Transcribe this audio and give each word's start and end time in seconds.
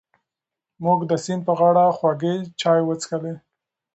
موږ 0.85 0.99
د 1.09 1.11
سیند 1.23 1.41
په 1.47 1.53
غاړه 1.59 1.85
خوږې 1.97 2.35
چای 2.61 2.81
وڅښلې. 2.85 3.33